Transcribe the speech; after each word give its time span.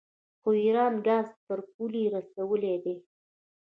خو 0.41 0.49
ایران 0.63 0.93
ګاز 1.07 1.27
تر 1.45 1.59
پولې 1.73 2.03
رسولی 2.15 2.75
دی. 2.83 2.95